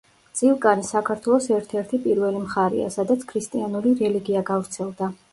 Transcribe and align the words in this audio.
წილკანი 0.37 0.85
საქართველოს 0.85 1.49
ერთ-ერთი 1.57 1.99
პირველი 2.05 2.41
მხარეა, 2.45 2.87
სადაც 2.95 3.25
ქრისტიანული 3.33 3.93
რელიგია 4.01 4.43
გავრცელდა. 4.49 5.11